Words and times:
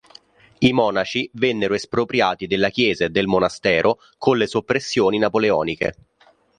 I 0.57 0.73
monaci 0.73 1.29
vennero 1.33 1.75
espropriati 1.75 2.47
della 2.47 2.71
chiesa 2.71 3.05
e 3.05 3.09
del 3.11 3.27
monastero 3.27 3.99
con 4.17 4.35
le 4.35 4.47
soppressioni 4.47 5.19
napoleoniche. 5.19 5.93